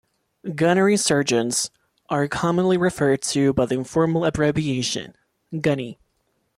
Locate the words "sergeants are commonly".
0.97-2.75